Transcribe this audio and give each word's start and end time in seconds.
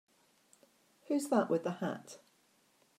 Who's 1.07 1.27
that 1.27 1.51
with 1.51 1.63
the 1.63 1.73
hat? 1.73 2.17